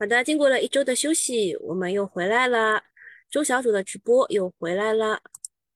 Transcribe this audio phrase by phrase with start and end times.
[0.00, 2.84] 好的，经过了一周的休息，我们又回来了。
[3.28, 5.20] 周小组的直播又回来了。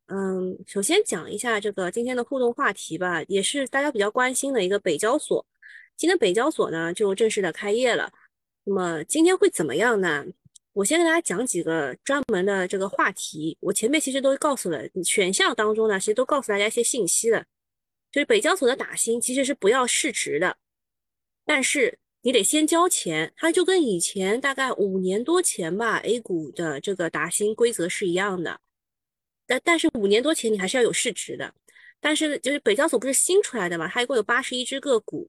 [0.06, 5.44] 嗯，首先讲一下这个今天的互动话题吧，也是大家比较关心的一个北交所。
[5.96, 8.12] 今天北交所呢就正式的开业了。
[8.62, 10.24] 那么今天会怎么样呢？
[10.72, 13.58] 我先给大家讲几个专门的这个话题。
[13.58, 17.44] 我前面其实都告诉了选项当中呢，其实都告诉大家一些信息的。
[18.12, 20.56] 就是北交所的打新其实是不要市值的，
[21.44, 21.98] 但是。
[22.22, 28.60] 你得先交钱，它就跟以前大概五年多前吧，A 股的这个打新规则是一样的。
[29.46, 31.52] 但但是五年多前你还是要有市值的。
[32.00, 35.28] 但是就是北交所不是新出来的嘛，它一共有八十一只个股，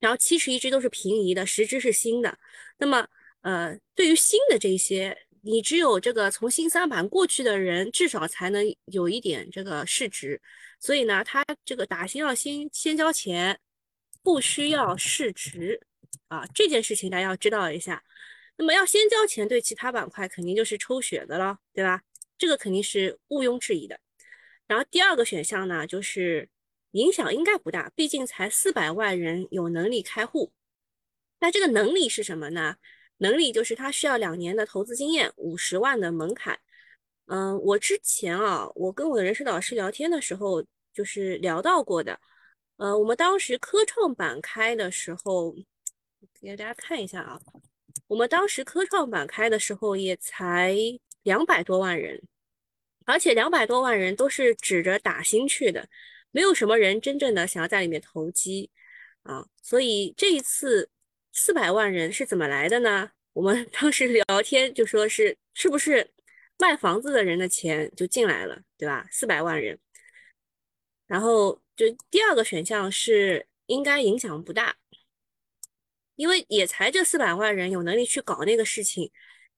[0.00, 2.38] 然后七十一只都是平移的，十只是新的。
[2.78, 3.06] 那么
[3.42, 10.40] 呃，对于新的这些，你只有这个从新三板过去的人，至少才能有一点这个市值。
[10.80, 13.58] 所以呢，它这个打新要先先交钱，
[14.22, 15.80] 不需要市值。
[16.28, 18.04] 啊，这件事情大家要知道一下。
[18.56, 22.02] 那么要先交钱，对其他板块肯定就是抽血的了，对吧？
[22.36, 24.00] 这个肯定是毋庸置疑的。
[24.66, 26.48] 然后第二个选项呢，就是
[26.90, 30.52] 影响应该不大，毕竟才四百万人有能力开户。
[31.40, 32.76] 那这个能力是什么呢？
[33.18, 36.58] 能力就是他需要两年的投资经验，五十万的门槛。
[37.26, 42.18] 嗯，我之前啊，我跟我的人事导师聊天的时候，就是聊到过的。
[42.76, 45.54] 呃，我们当时科创板开的时候。
[46.40, 47.40] 给大家看一下啊，
[48.06, 50.76] 我们当时科创板开的时候也才
[51.22, 52.22] 两百多万人，
[53.04, 55.88] 而且两百多万人都是指着打新去的，
[56.30, 58.70] 没有什么人真正的想要在里面投机
[59.22, 59.46] 啊。
[59.62, 60.88] 所以这一次
[61.32, 63.10] 四百万人是怎么来的呢？
[63.32, 66.08] 我们 当时聊天就说是是不是
[66.58, 69.06] 卖房子的人的钱就进来了，对吧？
[69.10, 69.78] 四百万人，
[71.06, 74.76] 然后就第二个选项是应该影响不大。
[76.18, 79.08] 因为也才这四百万人有能力去搞那个事情，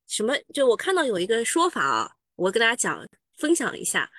[0.07, 3.03] 什么就我看到有一个说法啊，我跟大家讲
[3.39, 4.11] 分享一下，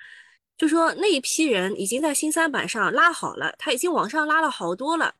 [0.56, 5.14] 就说那一批人已经在新三板上拉好了，他已经往上拉了好多了，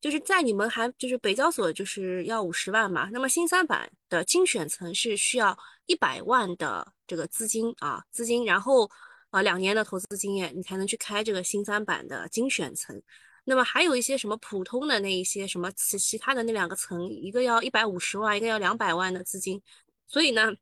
[0.00, 8.88] 就是在你们还就是北交所就是要五十万嘛，那么新三板的精选层是需要一百万的这个资金啊资金，然后
[9.30, 13.02] 啊两年的投资经验，你才能去开这个新三板的精选层。
[13.50, 19.62] 那么还有一些什么普通的那一些什么其其他的那两个层，一个要一百五十万，一个要两百万的资金，
[20.06, 20.52] 所以呢，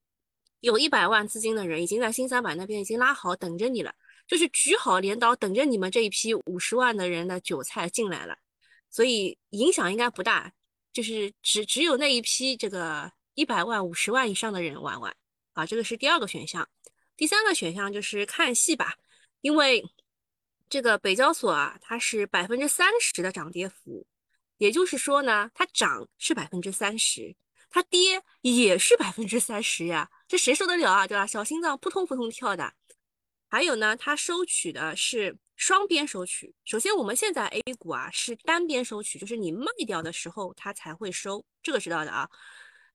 [0.61, 3.93] 有一百万资金的人已经在新三板那边已经拉好等着你了，
[4.29, 8.39] 就是举好镰刀等着你们这一批五十万的人的韭菜进来了，
[8.89, 10.53] 所以影响应该不大，
[10.93, 15.13] 就是只只有那一批这个一百万五十万以上的人玩玩。
[15.55, 16.69] 啊，这个是第二个选项，
[17.17, 18.95] 第三个选项就是看戏吧，
[19.41, 19.85] 因为。
[20.69, 24.07] 这个北交所啊，它是百分之三十的涨跌幅，
[24.59, 27.37] 也就是说呢，它涨是百分之三十，
[27.71, 31.07] 它跌也是百分之三十呀，这谁受得了啊？
[31.07, 31.27] 对吧？
[31.27, 32.73] 小心脏扑通扑通跳的。
[33.49, 36.53] 还有呢，它收取的是双边收取。
[36.65, 42.29] 首先，我们现在 A 股啊是单边收取，就是你卖掉的时候它才会收，这个知道的啊。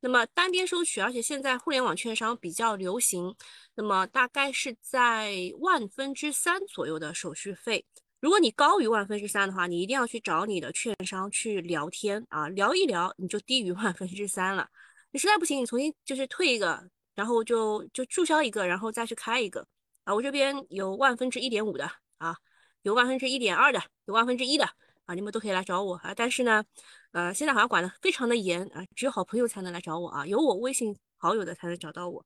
[0.04, 3.36] 那么单边收取，而且现在互联网券商比较流行，
[3.76, 7.86] 那么大概是在万分之三左右的手续费。
[8.20, 14.68] 如果你高于万分之三的话，你一定要去找你的券商去聊天啊，聊一聊你就低于万分之三了。
[15.12, 16.84] 你实在不行，你重新就是退一个，
[17.16, 19.66] 然后就就注销一个，然后再去开一个
[20.04, 20.14] 啊。
[20.14, 22.36] 我这边有万分之一点五的啊，
[22.82, 24.68] 有万分之一点二的，有万分之一的。
[25.06, 26.64] 啊，你们都可以来找我啊，但是呢，
[27.12, 32.26] 呃，现在好像管的非常的严啊，只有好朋友才能来找我啊，有我微信好友的才能找到我。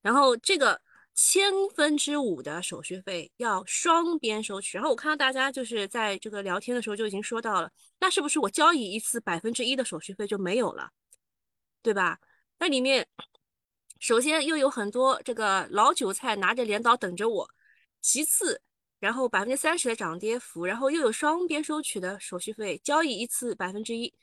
[0.00, 0.80] 然后这个
[1.14, 4.78] 千分之五的手续费要双边收取。
[4.78, 10.90] 然后我看到大家就是在这个聊天的时候就已经说到了，那是不是我交易一次百分之一的手续费就没有了，
[11.82, 12.18] 对吧？
[12.58, 13.08] 那里面
[13.98, 17.50] 首先又有很多这个老韭菜拿着镰刀等着我，
[18.00, 18.62] 其次。
[19.02, 24.14] 然后百分之三十的涨跌幅，然后又有双边收取的手续费，交易一次百分之一，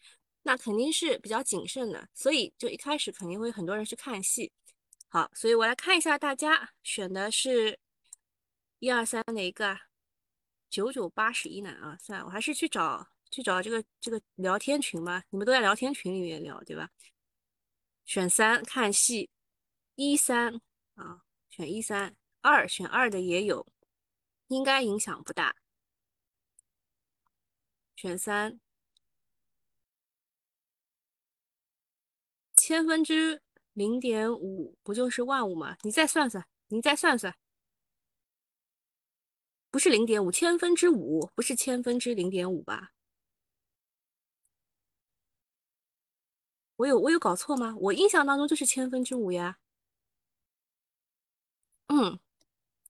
[0.44, 4.50] 那肯定是比较谨慎的，所以就一开始肯定会很多人去看戏。
[5.10, 7.78] 好，所以我来看一下大家选的是
[8.80, 9.78] 一二三哪一个？
[10.70, 11.74] 九九八十一难？
[11.76, 16.90] 啊，算了，我还是去找去找这个这个聊天群吧，你们都在聊天群里面聊，对吧？
[18.06, 19.30] 选三看戏，
[19.96, 20.62] 一三
[20.96, 23.68] 啊，选一三，二选二的也有。
[24.50, 25.56] 应该影响不大。
[27.96, 28.60] 选三，
[32.56, 33.42] 千分之
[33.74, 35.78] 零点五不就是万五吗？
[35.82, 37.36] 你再算算，你再算算，
[39.72, 42.92] 不是零点五，千分之五不是千分之零点五吧？
[46.78, 47.76] 我有我有搞错吗？
[47.78, 49.60] 我印象当中就是千分之五呀。
[51.88, 52.20] 嗯，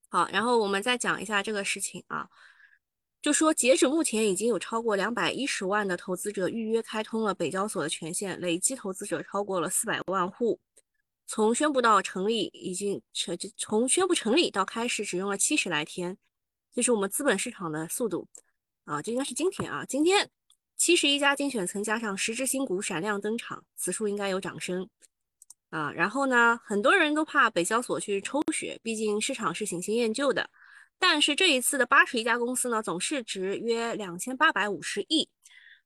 [0.10, 2.28] 好，然后我们再讲一下这个事情啊，
[3.22, 10.60] 就说截止目前已经有超过两百一十万的投资者预约开通了北交所的权限，累计投资者超过了四百万户。
[11.28, 16.18] 从宣布到成立，已经成从宣布成立到开始只用了七十来天，
[16.74, 18.28] 这是我们资本市场的速度
[18.86, 19.00] 啊！
[19.00, 20.28] 这应该是今天啊，今天
[20.76, 24.90] 七十一家精选层加上十只新股闪亮登场，此处应该有掌声
[25.70, 25.92] 啊！
[25.92, 30.50] 然后呢，很多人都怕北交所去抽血，毕竟市场是喜新厌旧的。
[30.98, 35.30] 但是这一次的八十一家公司呢，总市值约两千八百五十亿，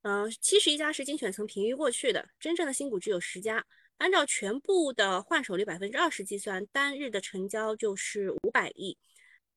[0.01, 3.65] 嗯，七十一家是精选层平移过去的，真正的新股只有十家。
[3.97, 8.97] 按照全部的换手率百分之二十计算，单日的成交就是五百亿，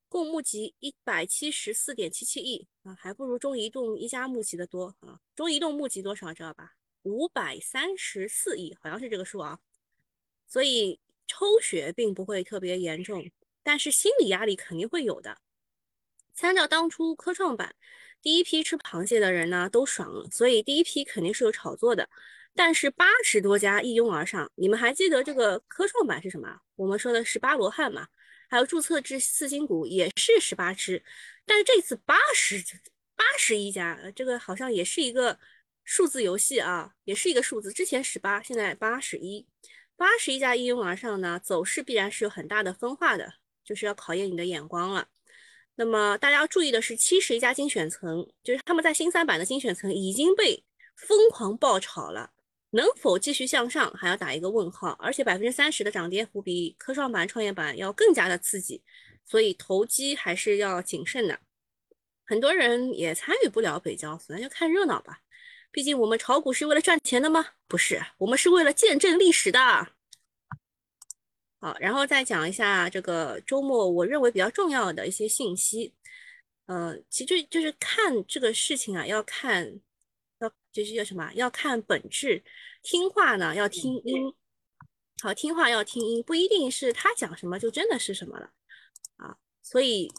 [0.08, 5.18] 共募集一百七十四点七七亿啊，还不如中移动一家募集的多啊。
[5.34, 6.74] 中移动募集多少知道吧？
[7.02, 9.58] 五百三十四亿，好像是这个数啊。
[10.46, 13.30] 所以抽血并不会特别严重，
[13.62, 15.38] 但是心理压力肯定会有的。
[16.34, 17.74] 参照当初科创板
[18.20, 22.08] 第一批吃螃蟹的人呢，都爽了，所以第一批肯定是有炒作的。
[22.54, 26.60] 但是八十多家一拥而上，你们还记得这个科创板是什么？
[26.74, 28.08] 我们说的十八罗汉嘛，
[28.48, 31.02] 还有注册制四新股也是十八只，
[31.44, 32.62] 但是这次八十
[33.14, 35.38] 八十一家，这个好像也是一个
[35.84, 37.70] 数字游戏啊，也是一个数字。
[37.72, 39.46] 之前十八，现在八十一，
[39.96, 43.32] 八十一家一拥而上呢，走势必然是有很大的分化的，
[43.64, 45.08] 就是要考验你的眼光了。
[45.74, 50.64] 那么大家要注意的是，七十一家精选层，就是他们在新三板的精选层已经被
[50.96, 52.30] 疯狂爆炒了。
[52.70, 54.90] 能否继续向上，还要打一个问号。
[54.98, 58.82] 而且百分之三十的涨跌幅比科创板、创业板要更加的刺激，
[59.24, 61.38] 所以投机还是要谨慎的。
[62.24, 65.20] 很多人也参与不了北交所，那就看热闹吧。
[65.70, 67.46] 毕竟我们炒股是为了赚钱的吗？
[67.66, 69.58] 不是，我们是为了见证历史的。
[71.58, 75.94] 好，然后再讲一下这个周末我认为比较重要的一些信息。
[76.66, 79.80] 呃，其实就是看这个事情啊，要看。
[80.38, 81.32] 要就是要什么？
[81.32, 82.44] 要看本质，
[82.82, 84.34] 听话呢要听音，
[85.22, 88.52] 好听话要听音，不一定是他讲什么就真的是什么了
[89.16, 89.38] 啊。
[89.62, 90.12] 所以，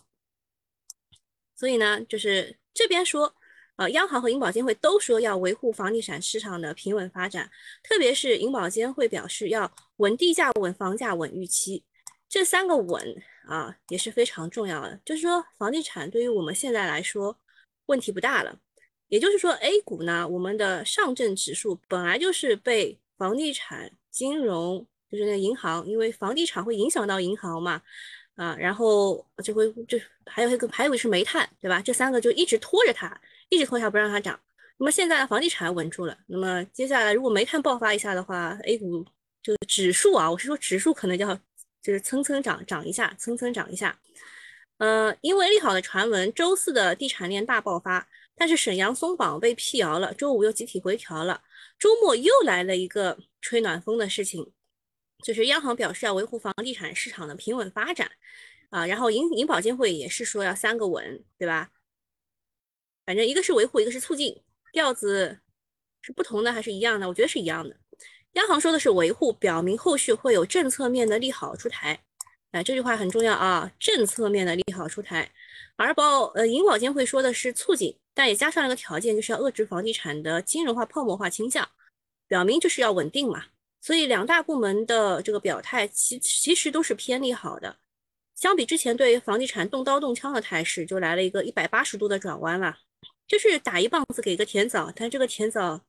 [1.56, 3.36] 所以呢，就是这边说，
[3.78, 7.50] 呃，央行和银保监会都说要维护房地产市场的平稳发展，
[7.84, 11.84] 特别是银保监会表示要稳地价、稳房价、稳预期，
[12.28, 15.00] 这三个稳啊也是非常重要的。
[15.06, 17.38] 就是说，房地产对于我们现在来说
[17.86, 18.60] 问题不大了。
[19.10, 27.82] 也就是说，A 股呢，我们的上证指数本来就是被房地产、金融，就是那银行，因为房地产会影响到银行嘛，
[28.36, 31.80] 啊，然后就会就还有一个还有一个是煤炭，对吧？
[31.82, 33.08] 这三个就一直拖着它，
[33.50, 34.40] 一直拖下不让它涨。
[34.78, 39.06] 那么现在房地产稳住了，那么接下来如果煤炭爆发一下的话，A 股
[39.42, 41.36] 这个指数啊，我是说指数可能就要
[41.82, 44.00] 就是蹭蹭涨涨一下，蹭蹭涨一下。
[44.78, 48.08] 呃，因为利好的传闻，周四的地产链大爆发。
[48.40, 51.42] 但是沈阳松绑被辟谣了，周五又集体回调了，
[51.80, 54.54] 周末又来了一个吹暖风的事情，
[55.24, 58.12] 就是央行表示要维护房地产市场的平稳发展，
[58.70, 61.72] 啊，然后银银保监会也是说要三个稳，对吧？
[63.08, 64.40] 反正一个是维护，一个是促进，
[64.74, 65.40] 调子
[66.02, 67.08] 是不同的还是一样的？
[67.08, 67.76] 我觉得是一样的。
[68.34, 72.00] 央行说的是维护，表明后续会有政策面的利好出台，
[72.52, 75.32] 哎，这句话很重要啊，政策面的利好出台。
[75.78, 77.98] 而保呃银保监会说的是促进。
[78.14, 81.70] 但也加上了个条件，就是要遏制房地产的金融化、泡沫化倾向，
[82.28, 83.46] 表明就是要稳定嘛。
[83.80, 87.78] 所以两大部门的这个表态，其其实都是偏利好的。
[88.34, 92.76] 相比之前对于房地产动刀动枪的态势，就来了一个一百八十度的转弯了，
[93.28, 94.92] 就是打一棒子给个甜枣。
[94.96, 95.82] 但这个甜枣，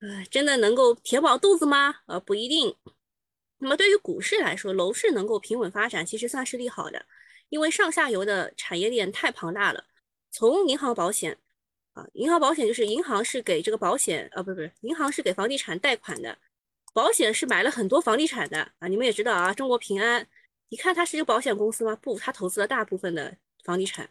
[0.00, 1.96] 呃，真的能够填饱肚子吗？
[2.06, 2.76] 呃，不一定。
[3.58, 7.04] 那么对于股市来说，楼市能够平稳发展，其实算是利好的，
[7.50, 9.84] 因为上下游的产业链太庞大了。
[10.30, 11.36] 从银行保险
[11.92, 16.38] 啊，银行保险就是银行是给这个保险啊，不是不是，银行是给房地产贷款的，
[16.94, 18.88] 保险是买了很多房地产的啊。
[18.88, 20.26] 你们也知道啊，中国平安，
[20.70, 21.94] 你看它是一个保险公司吗？
[22.00, 24.08] 不，它投资了大部分的房地产。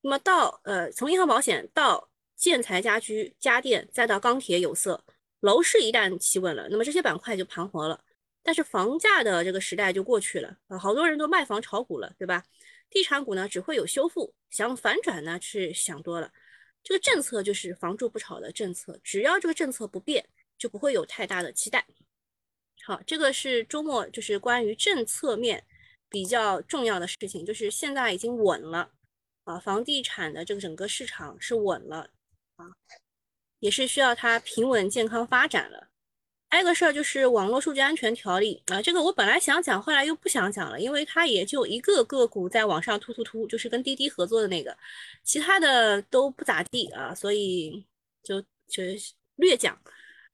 [0.00, 5.04] 那么到呃，从银行保险到建材、家居、家电，再到钢铁、有色，
[5.40, 8.04] 楼市一旦企稳了，那么这些板块就盘活了。
[8.42, 12.42] 但是房价的这个时代就过去了啊，好多人都卖房炒股了，对吧？
[12.88, 16.32] 地产股呢只会有修复，想反转呢是想多了。
[16.82, 20.26] 这个政策就是房住不炒的政策，只要这个政策不变，
[20.56, 21.84] 就不会有太大的期待。
[22.84, 25.66] 好，这个是周末就是关于政策面
[26.08, 28.92] 比较重要的事情，就是现在已经稳了
[29.48, 32.10] 啊，房地产的这个整个市场是稳了
[32.56, 32.66] 啊，
[33.60, 35.88] 也是需要它平稳健康发展了。
[36.50, 44.76] 还有个事儿就是网络数据安全条例啊，这个我本来想讲，后来又不想讲了，因为它也就一个个股在网上突突突，就是跟滴滴合作的那个，
[45.24, 47.86] 其他的都不咋地啊，所以
[48.22, 48.82] 就就
[49.36, 49.78] 略讲。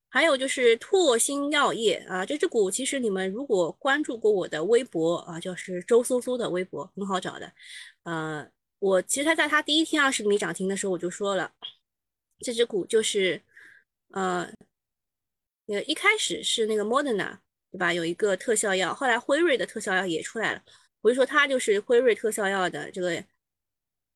[0.09, 7.53] 还有就是拓新药业啊，这只股其实你们如果关注过我的微博啊，就是周搜搜的微博，很好找的。
[8.05, 8.49] 呃，
[8.85, 11.51] 我其实他在他第一天二十厘米涨停的时候我就说了，
[12.41, 13.43] 这只股就是
[14.09, 14.53] 呃。
[15.67, 17.39] 那个一开始是那个 Moderna，
[17.73, 17.91] 对吧？
[17.91, 20.63] 有一个特效药，后来辉瑞的特效药也出来了。
[21.01, 23.25] 我就说它就是辉瑞特效药的这个，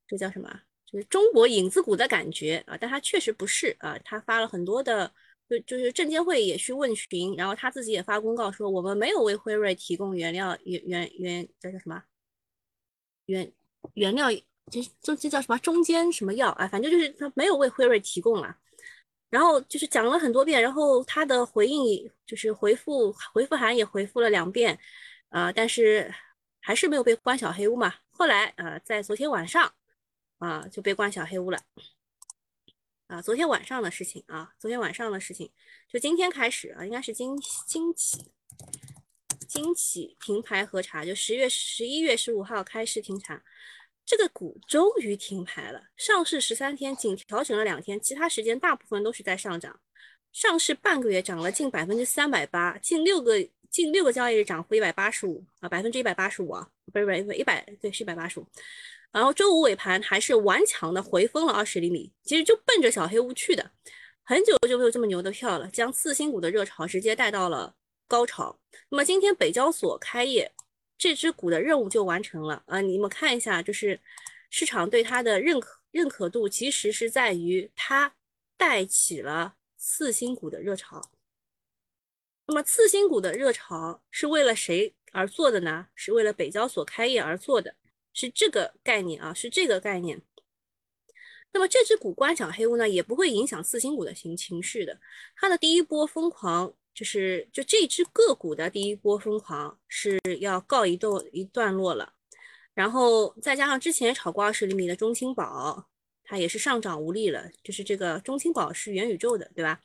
[0.06, 0.60] 这叫什么？
[0.84, 2.76] 就是中国影子股的感觉啊！
[2.78, 5.10] 但它确实不是啊，他发了很多的，
[5.48, 12.02] 就就是证监会也去问询，然后他自己也发公告说，我们没有为辉瑞提供原料原原原这叫什么？
[13.24, 13.50] 原
[13.94, 14.28] 原料
[14.70, 15.58] 这这这叫什么？
[15.58, 16.66] 中间什么药啊？
[16.68, 18.56] 反正就是他没有为辉瑞提供了。
[19.30, 24.78] 然后就是讲了很多遍，然后他的回应就是回复回复函也回复了两遍，
[25.28, 26.10] 啊，但是
[26.60, 27.94] 还是没有被关小黑屋嘛。
[28.08, 29.70] 后来啊，在昨天晚上
[30.38, 31.60] 啊就被关小黑屋了，
[33.08, 35.50] 啊，昨天晚上的事情啊，昨天晚上的事情，
[35.92, 38.32] 就今天开始啊，应该是今今起
[39.46, 43.42] 今起停牌核查，就十月十一月十五号开始停查。
[44.08, 49.78] 这个股终于停牌了，上市十三天仅调整了两天，其他时间大部分都是在上涨。
[50.32, 53.34] 上市半个月涨了近百分之三百八，近六个
[53.68, 58.46] 近六个交易日涨幅一百八十五啊，百分之一百八十五啊，不是不是一百对是一百八十五。
[59.12, 63.70] 然后周五尾盘还是顽强的回封了二十厘米，其实就奔着小黑屋去的，
[64.24, 67.74] 很久就没有这么牛的票了，将次新股的热潮直接带到了
[68.06, 68.58] 高潮。
[68.88, 70.50] 那么今天北交所开业。
[70.98, 72.80] 这只股的任务就完成了啊！
[72.80, 74.00] 你们看一下，就是
[74.50, 78.16] 市场对它的认可认可度，其实是在于它
[78.56, 81.12] 带起了次新股的热潮。
[82.46, 85.86] 那么次新股的热潮是为了谁而做的呢？
[85.94, 87.76] 是为了北交所开业而做的，
[88.12, 90.20] 是这个概念啊，是这个概念。
[91.52, 95.00] 那么这只股关小黑屋呢，也不会影响次新股的情情绪的。
[95.36, 96.74] 它的第一波疯狂。
[96.98, 102.12] 就是就这只个股的第一波疯狂是要告一段一段落了，
[102.74, 105.86] 然后再加上之前炒过二十厘米的中青宝，
[106.24, 107.48] 它也是上涨无力了。
[107.62, 109.80] 就是这个中青宝是元宇宙的，对吧？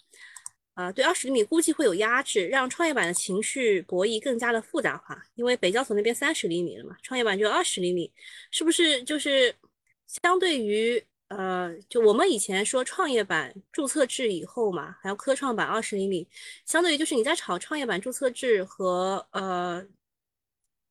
[0.74, 5.24] 啊，对二十厘米估计会有压制，让创业板的情绪博弈更加的复杂化。
[5.36, 8.12] 因为北交所那边三十厘米了嘛，创业板就二十厘米，
[8.50, 9.56] 是不是就是
[10.08, 11.06] 相对于？
[11.30, 16.28] 呃，就我们以前说创业板注册制以后嘛，还有科创板二十厘米，
[16.66, 19.84] 相对于就是你在炒创业板注册制和呃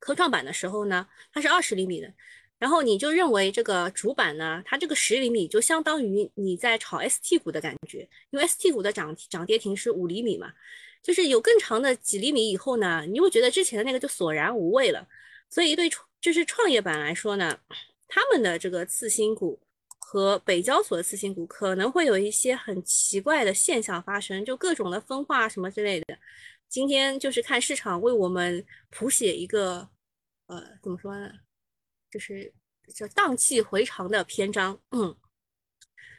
[0.01, 2.13] 科创板的时候呢，它是二十厘米的，
[2.59, 10.53] 然后你就认为这个主板呢，它这个十厘米就相当于你在炒 ST 股的感觉，因为 ST 股的涨涨跌停是五厘米嘛，
[11.05, 15.07] 就是有更长的几厘米以后呢，你会觉得之前的那个就索然无味了，
[15.49, 15.89] 所以对
[16.21, 17.61] 就是创业板来说呢，
[18.09, 19.61] 他们的这个次新股。
[20.05, 26.19] 和北交所的次新股可能会有一些很奇怪的现象发生，就各种的分化什么之类的。
[26.69, 29.89] 今天就是看市场为我们谱写一个，
[30.47, 31.31] 呃，怎么说呢？
[32.11, 32.53] 就是
[32.95, 34.79] 叫荡气回肠的篇章。
[34.91, 35.17] 嗯，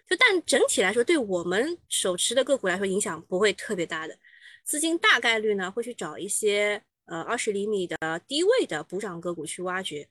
[0.10, 4.18] 就但整体来说，对我们手持的个股来说，影响不会特别大的。
[4.64, 7.98] 资金大概率呢会去找一些呃二十厘米的
[8.28, 10.10] 低位的补涨个股去挖掘。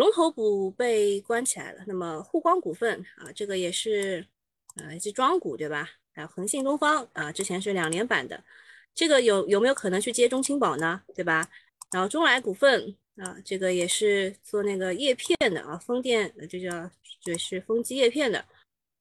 [0.00, 4.26] 龙头股被关起来了，那么沪光股份啊，这个也是
[4.76, 5.90] 呃是庄股对吧？
[6.14, 8.42] 还有恒信东方啊，之前是两连板的，
[8.94, 11.02] 这个有有没有可能去接中青宝呢？
[11.14, 11.46] 对吧？
[11.92, 16.90] 然后中来股份啊，这个也是做那个叶片的啊，风电这叫
[17.22, 18.42] 就是风机叶片的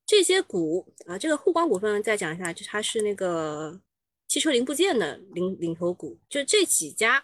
[0.06, 3.80] 这些股啊，这个沪光股份再讲一下，就它是那个
[4.28, 7.24] 汽车零部件的领领头股，就这几家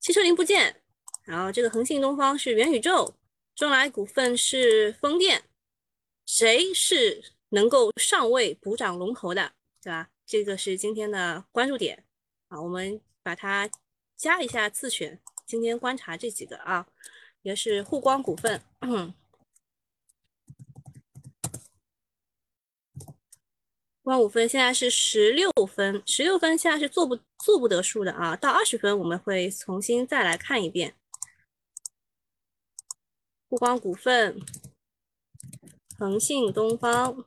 [0.00, 0.82] 汽车零部件。
[1.26, 3.14] 然后这个恒信东方是元宇宙，
[3.54, 5.42] 中来股份是风电，
[6.24, 9.52] 谁是能够上位补涨龙头的，
[9.82, 10.08] 对吧？
[10.24, 12.04] 这个是今天的关注点
[12.48, 13.68] 啊，我们把它
[14.16, 15.20] 加一下自选。
[15.44, 16.86] 今天观察这几个啊，
[17.42, 18.62] 也是沪光股份，
[24.02, 30.94] 光股份现在是十六分，十六分现在是做不做不得数的啊，到二十分我们会重新再来看一遍。
[33.48, 34.40] 沪光股份、
[35.96, 37.24] 恒信东方、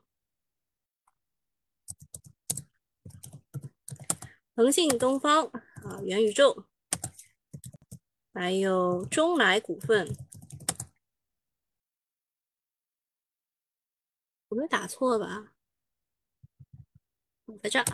[4.53, 6.65] 恒信东方啊，元宇宙，
[8.33, 10.13] 还有中来股份，
[14.49, 15.53] 我没打错吧？
[17.63, 17.85] 在这儿。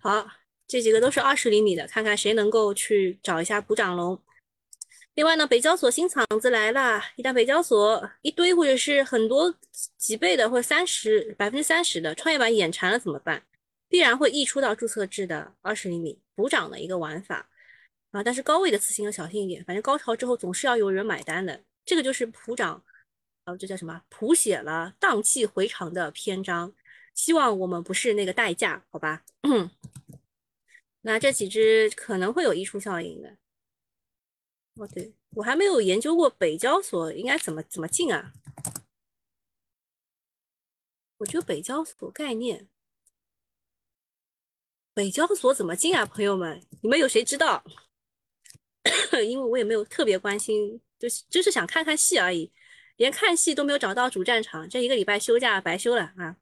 [0.00, 0.26] 好，
[0.66, 4.22] 这几个都是二十厘米的，看看谁能够去找一下补涨龙。
[5.14, 9.54] 另外呢，北交所新厂子来了，一旦北交所一堆或者是很多
[9.96, 13.42] 几倍的或者三十百分之三十的创业板眼馋了怎么办？
[13.88, 17.48] 必然会溢出到注册制的二十厘米补涨的一个玩法
[18.10, 18.24] 啊。
[18.24, 22.82] 但是高位的次新要小心一点，反正高潮之后总是要有人买单的，这个就是普涨，
[23.44, 24.02] 啊，这叫什么？
[24.08, 26.72] 谱写了荡气回肠的篇章。
[27.14, 29.22] 希望我们不是那个代价，好吧？
[29.42, 29.70] 嗯
[31.02, 33.36] 那这几只可能会有溢出效应的。
[34.76, 38.32] 哦，对我还没有研究过北交所应该怎么怎么进啊？
[41.18, 42.68] 我觉得北交所概念，
[44.92, 46.04] 北交所怎么进啊？
[46.04, 47.64] 朋友们，你们有谁知道？
[49.24, 52.52] 因为我也没有特别关心，就是就是想看看戏而已，
[52.96, 56.36] 连看戏都没有找到主战场，这一个礼拜休假白休了啊！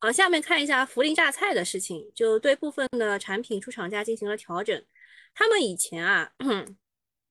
[0.00, 4.84] 好，下面看一下涪陵榨菜的事情，就对部分的产品出厂价进行了调整。
[5.34, 6.32] 他们以前啊。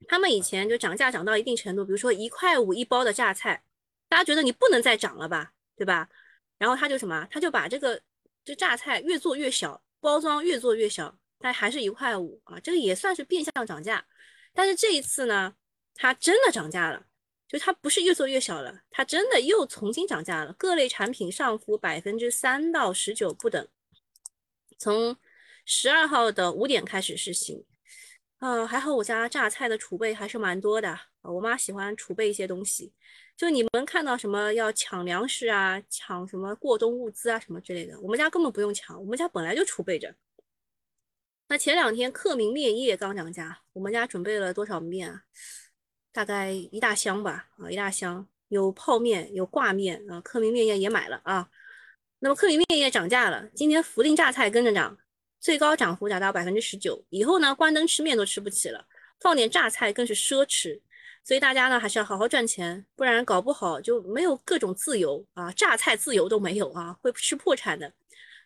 [0.08, 3.64] 他们以前就涨价涨到一定程度，比如说一块五一包的榨菜，
[4.08, 6.10] 大家觉得你不能再涨了吧，对吧？
[6.58, 8.02] 然后他就什么，他就把这个
[8.44, 14.06] 这榨菜越做越小，包装越做越小，但还是一块五啊，这个也算是变相涨价。
[14.54, 15.54] 但是这一次呢，
[15.94, 17.06] 它真的涨价了，
[17.48, 23.68] 就它不是越做越小了，它真的又重新涨价了，各类产品上浮百分之三到十九不等，
[24.78, 25.18] 从
[25.66, 27.66] 十二号的五点开始实行。
[28.39, 31.00] 嗯，还好我家榨菜的储备还是蛮多的。
[31.22, 32.94] 我妈喜欢储备一些东西，
[33.36, 40.13] 就你们看到什么要抢粮食啊，抢什么过冬物资啊，什么之类的，我们家根本不用抢，我们家本来就储备着。
[41.48, 45.24] 那前两天克明面业刚涨价，我们家准备了多少面啊？
[46.12, 51.50] 大概一大箱吧，啊，一大箱，有泡面，有挂面啊，克明面业也买了啊。
[52.20, 54.98] 那么克明面业涨价了，今天涪陵榨菜跟着涨。
[55.39, 58.86] 最高涨幅达到百分之十九，以后呢，关灯吃面都吃不起了，
[59.20, 60.79] 放点榨菜更是奢侈，
[61.24, 67.94] 所以大家呢还是要好好赚钱，不然搞不好就没有各种自由啊，榨菜自由都没有啊，会吃破产的。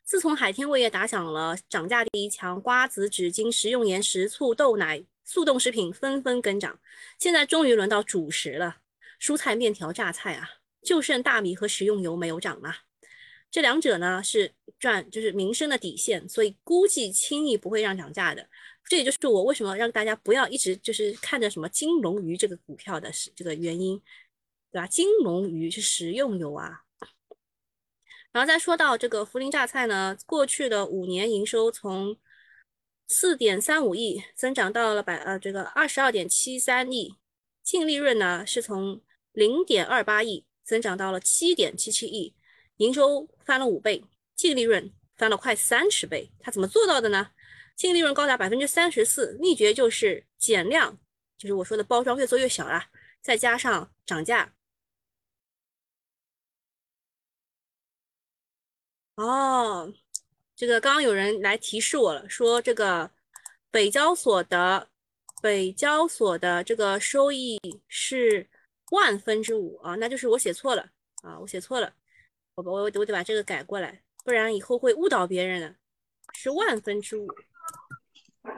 [0.03, 6.79] 自从海天味业打响了涨价第一枪，瓜子、纸巾、食用盐、食醋、豆奶、速冻食品纷纷跟涨，
[7.19, 8.77] 现在终于轮到主食了，
[9.21, 10.49] 蔬菜、面条、榨菜啊，
[10.81, 12.75] 就剩大米和食用油没有涨了。
[13.51, 18.47] 这两者呢是赚，就是民生的底线，所以估计轻易不会让涨价的。
[18.85, 23.99] 这也就是我为什么让大家不要一直就是看着什么金龙鱼这个股票的是这个原因，
[24.71, 24.87] 对吧？
[24.87, 26.81] 金龙鱼是食用油啊。
[28.31, 32.15] 然后再说到这个涪陵榨菜呢，过去的五年营收从
[33.07, 37.15] 四点三五亿增长到了百呃这个二十二点七三亿，
[37.63, 42.35] 净利润呢是从零点二八亿增长到了七点七七亿。
[42.79, 44.03] 营收翻了五倍，
[44.35, 47.31] 净利润翻了快三十倍，他怎么做到的呢？
[47.75, 50.97] 净利润高达百分之三十四，秘诀就是减量，
[51.37, 52.89] 就是我说的包装越做越小啦，
[53.21, 54.53] 再加上涨价。
[59.15, 59.93] 哦，
[60.55, 63.11] 这个刚刚有人来提示我了，说这个
[63.69, 64.89] 北交所的
[65.41, 68.49] 北交所的这个收益是
[68.91, 70.89] 万分之五啊，那就是我写错了
[71.21, 71.93] 啊，我写错了。
[72.61, 75.75] 我我我得把这个改过来，不然以后会误导别人的。
[76.33, 77.27] 是万分之五，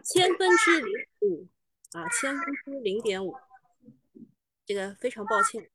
[0.03, 1.47] 千分之零五
[1.93, 3.33] 啊，千分之零点五。
[4.65, 5.69] 这个非常抱歉，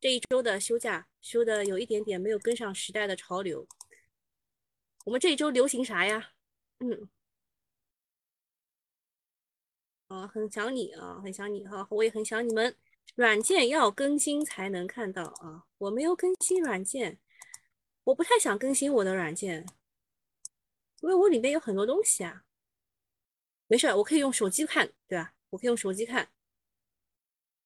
[0.00, 3.66] 这一周的休假休的有一点点没有跟上时代的潮流。
[5.04, 6.32] 我们这一周流行啥呀？
[6.80, 7.08] 嗯，
[10.08, 12.76] 啊，很想你啊，很想你哈，我也很想你们。
[13.14, 17.18] 软件要更新才能看到啊，我没有更新软件。
[18.08, 19.66] 我不太想更新我的软件，
[21.02, 22.46] 因为我里面有很多东西啊。
[23.66, 25.34] 没事，我可以用手机看，对吧？
[25.50, 26.30] 我可以用手机看。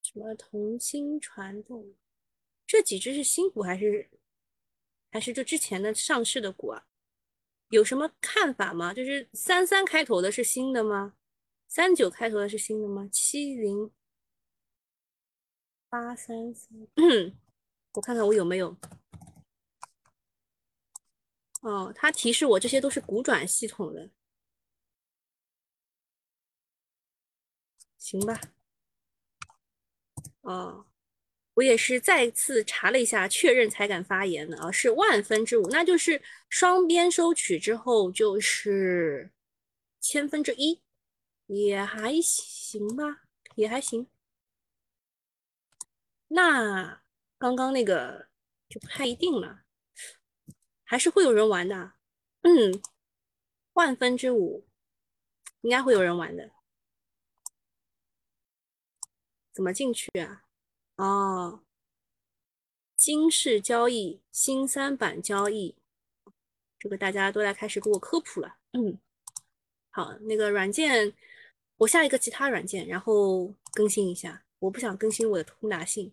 [0.02, 1.94] 什么同心传动？
[2.66, 4.10] 这几只是新股还是
[5.12, 6.88] 还是就之前的上市的股啊？
[7.68, 8.92] 有什么看法吗？
[8.92, 11.14] 就是三三开头的是新的吗？
[11.68, 13.08] 三九开头的是新的吗？
[13.12, 13.92] 七零
[15.88, 16.76] 八三三，
[17.94, 18.76] 我看看我有没有。
[21.62, 24.10] 哦，它提示我这些都是股转系统的，
[27.98, 28.38] 行吧？
[30.42, 30.86] 哦，
[31.54, 39.30] 我也是再次查了一下，确认才敢发言的啊，是万分之五，那就是双边收取之后就是
[40.00, 40.82] 千分之一，
[41.46, 43.22] 也还行吧，
[43.54, 44.08] 也还行。
[46.28, 47.02] 那
[47.38, 48.28] 刚刚那个
[48.68, 49.61] 就不太一定了。
[50.92, 51.94] 还是会有人玩的，
[52.42, 52.82] 嗯，
[53.72, 54.66] 万分之五，
[55.62, 56.50] 应该会有人玩的。
[59.54, 60.44] 怎么进去啊？
[60.96, 61.64] 哦，
[62.94, 65.74] 金式交易，新三板交易，
[66.78, 68.58] 这个大家都来开始给我科普了。
[68.72, 68.98] 嗯，
[69.88, 71.14] 好，那个软件，
[71.78, 74.44] 我下一个其他软件，然后更新一下。
[74.58, 76.12] 我不想更新我的通达信。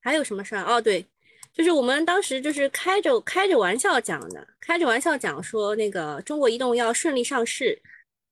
[0.00, 0.64] 还有什么事儿？
[0.64, 1.04] 哦，对，
[1.52, 7.80] 就是我们当时就是开着开着玩笑讲的，开着玩笑讲说那个中国移动要顺利上市，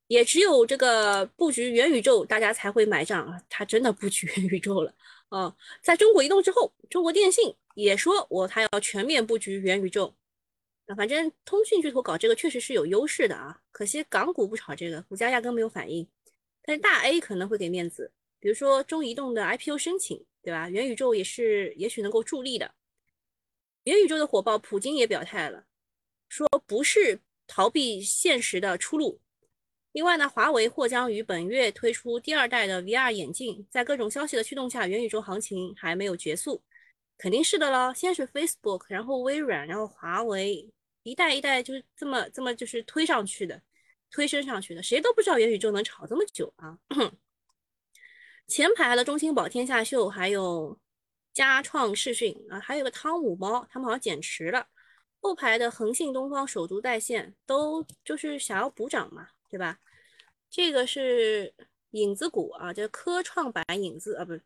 [0.07, 3.41] 也只有这个布局元宇宙，大家才会买账啊。
[3.49, 4.93] 他真的布局元宇宙了
[5.29, 10.15] 哦，在中国移动之后，中国电信也说我他要全面布局元宇宙。
[10.87, 16.09] 啊，反正通讯巨头搞这个确实是有优势的啊，可惜港股不炒这个，股价压根没有反应。
[16.63, 20.25] 但是大 A 可能会给面子，比如说中移动的 IPO 申请。
[20.43, 20.69] 对吧？
[20.69, 22.75] 元宇宙也是，也许能够助力的。
[23.85, 25.65] 元宇宙的火爆，普京也表态了，
[26.29, 29.21] 说不是逃避现实的出路。
[29.93, 33.67] 另外呢，华为或将于本月推出第二代的 VR 眼镜。
[33.71, 36.63] 在各种消息的驱动下，元宇宙行情还没有结束，
[37.17, 37.95] 肯定是的了。
[37.95, 40.71] 先是 Facebook，然后微软，然后华为，
[41.03, 43.61] 一代一代就是这么这么就是推上去的，
[44.11, 44.83] 推升上去的。
[44.83, 46.79] 谁都不知道元宇宙能炒这么久啊！
[48.49, 50.77] 前排的中兴宝、天下秀，还有
[51.35, 54.67] 佳创视讯啊，还有个汤姆猫，他们好像减持了。
[55.21, 59.79] 后排的恒信、东方、首都在线都就是想要补涨嘛，对吧？
[60.49, 61.53] 这个是
[61.91, 64.43] 影子股啊，这科创板影子啊，不是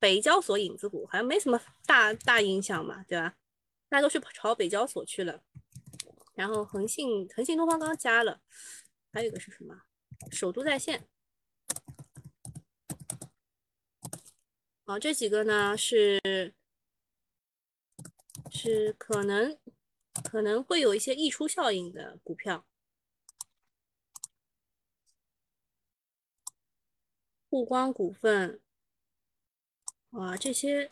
[0.00, 3.36] 北交所影子股，好像没什么大大影响嘛，对吧？
[3.88, 5.40] 大家都是朝北交所去了。
[6.34, 8.40] 然后恒信、恒信、东方刚加了，
[9.12, 9.82] 还有一个是什么？
[10.32, 11.06] 首都在线。
[14.88, 16.54] 好，这几个呢是
[18.52, 19.58] 是可能
[20.22, 22.64] 可能会有一些溢出效应的股票，
[27.50, 28.60] 沪光股份，
[30.10, 30.88] 哇，这些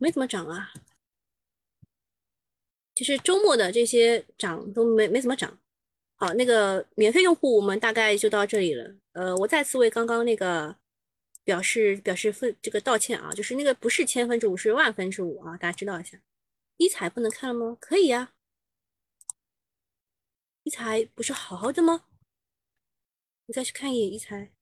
[0.00, 0.72] 没怎么涨啊。
[2.94, 5.58] 其实周末的这些涨都没没怎么涨。
[6.14, 8.94] 好，那个免费用户我们大概就到这里了。
[9.10, 10.78] 呃，我再次为刚刚那个。
[11.48, 16.20] 表示表示分这个道歉啊，就是那个不是千分之五，是万分之五啊，大家知道一下。
[16.76, 17.78] 一彩不能看了吗？
[17.80, 18.34] 可以呀，
[20.62, 22.04] 一彩不是好好的吗？
[23.46, 24.52] 我再去看一眼一彩，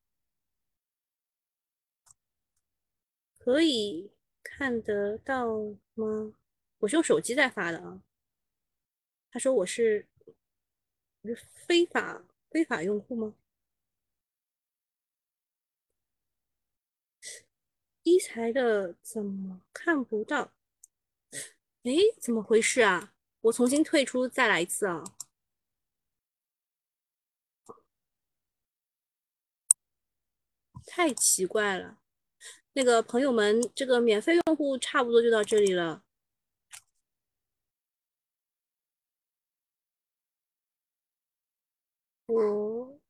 [3.36, 4.12] 可以
[4.44, 5.58] 看得到
[5.94, 6.36] 吗？
[6.78, 8.00] 我是用手机在发的啊。
[9.32, 10.06] 他说我是
[11.22, 11.34] 我是
[11.66, 13.34] 非法非法用户吗？
[18.06, 20.52] 一财的怎么看不到？
[21.82, 23.12] 哎，怎么回事啊？
[23.40, 25.02] 我重新退出再来一次啊！
[30.86, 31.98] 太奇怪了。
[32.74, 36.04] 那个朋友们，这个免费用户差不多就到这里了。
[42.26, 43.00] 我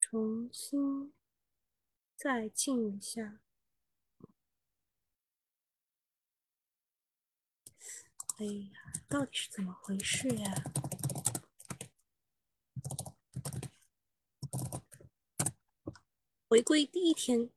[0.00, 1.12] 重新。
[2.24, 3.38] 再静一下。
[8.38, 8.70] 哎呀，
[9.10, 10.54] 到底是怎么回事呀？
[16.48, 17.50] 回归第一天，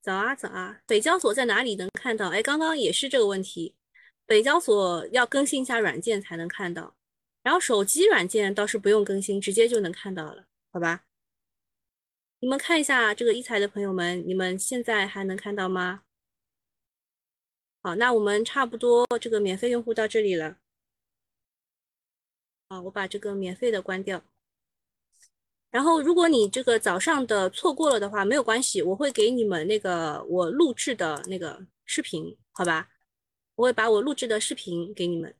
[0.00, 0.82] 早啊早啊！
[0.88, 2.30] 北交所在哪里能看到？
[2.30, 3.76] 哎，刚刚也是这个问题，
[4.26, 6.96] 北交所要更新一下软件才能看到。
[7.42, 11.04] 然后手机软件倒是不用更新，直接就能看到了，好吧？
[12.40, 16.02] 你们看一下这个一财的朋友们，你们现在还能看到吗？
[17.82, 20.58] 好，那我们差不多这个免费用户到这里了。
[22.68, 24.24] 好，我把这个免费的关掉。
[25.70, 32.90] 然后如果你这个早上的错过了的话，没有关系，我会给你们那个我录制的那个视频，好吧？
[33.54, 35.34] 我会把我录制的视频给你们。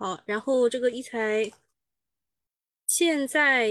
[0.00, 1.52] 好，然后这个一财
[2.86, 3.68] 现在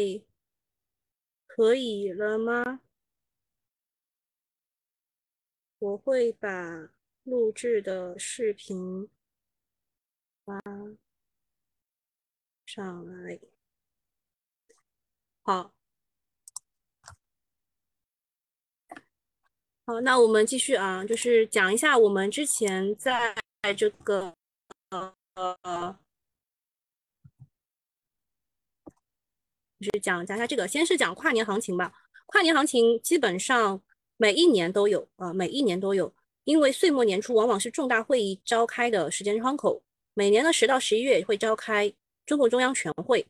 [1.47, 2.81] 可以了吗？
[5.79, 6.91] 我会把
[7.23, 9.09] 录制的视频
[10.45, 10.61] 发
[12.67, 13.39] 上来。
[15.41, 15.73] 好，
[19.83, 23.35] 好，那我们继续啊，就是讲一下我们之前在
[23.75, 24.35] 这个
[24.89, 25.15] 呃
[25.63, 25.99] 呃。
[29.68, 31.91] 就就是讲讲一下这个，先是讲跨年行情吧。
[32.25, 33.81] 跨年行情基本上
[34.17, 36.13] 每一年都有啊，每一年都有，
[36.43, 39.81] 因为岁末年初往往是重大会议召开的时间窗口。
[40.13, 41.91] 每年的十到十一月会召开
[42.25, 43.25] 中共中央全会，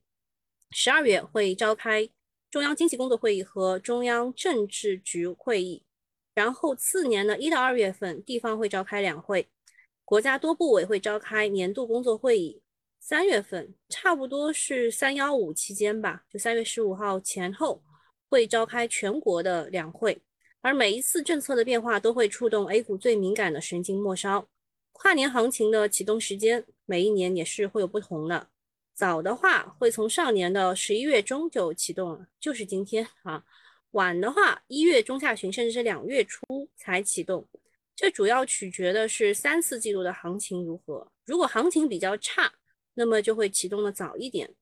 [0.72, 2.10] 十二月会召开
[2.50, 5.84] 中央经济工作会议和中央政治局会议，
[6.34, 9.48] 然后次年的一到二月份地方会召开两会，
[10.04, 12.60] 国家多部委会召开年度工作会议。
[13.00, 17.82] 三月份差不多是三幺五期间吧，就三月十五号前后
[18.30, 20.22] 会召开全国的两会，
[20.62, 24.48] 而每一次政策的变化都会触动 A 股最敏感的神经末梢。
[24.92, 28.50] 跨年行情的启动时间每一年也是会有不同的，
[28.94, 33.42] 早的话会从上年的十一月中就启动了，就是今天啊；
[33.92, 37.48] 晚的话一月中下旬甚至是两月初才启动，
[37.96, 41.10] 这主要取决的是三四季度的行情如何。
[41.26, 42.52] 如果行情比较差，
[43.00, 44.54] 那么就会启动的早一点，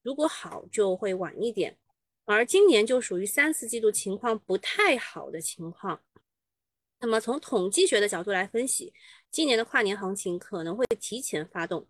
[0.00, 1.76] 如果好就会晚一点，
[2.24, 6.00] 而今年就属于三四季度情况不太好的情况。
[7.00, 8.94] 那么从统计学的角度来分析，
[9.30, 11.86] 今年的跨年行情可能会提前发动。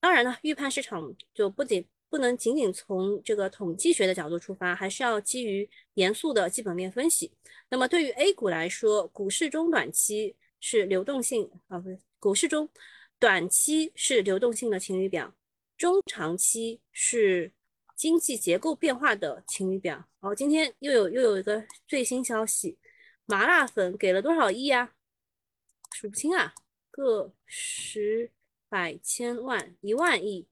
[0.00, 7.32] 当然了，预判市场就不仅不能仅仅从这个统计学的角度出发，还是要基于严肃的基本面分析。
[7.70, 12.68] 那么对于 A 股来说，股市中短期是流动性啊，不是股市中。
[13.18, 15.34] 短期是流动性的晴雨表，
[15.76, 17.52] 中长期是
[17.96, 20.06] 经济结构变化的晴雨表。
[20.20, 22.78] 哦，今天又有又有一个最新消息，
[23.24, 24.94] 麻辣粉给了多少亿啊？
[25.92, 26.54] 数不清啊，
[26.90, 28.30] 个十
[28.68, 30.46] 百千万一万亿